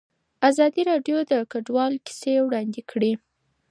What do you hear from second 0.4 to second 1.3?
ازادي راډیو